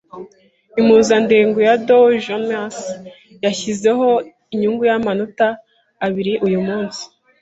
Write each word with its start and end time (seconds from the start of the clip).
Impuzandengo 0.79 1.57
ya 1.67 1.75
Dow 1.87 2.07
Jones 2.25 2.77
yashyizeho 3.45 4.07
inyungu 4.53 4.81
y 4.89 4.93
amanota 4.97 5.47
abiri 6.05 6.33
uyumunsi. 6.45 7.01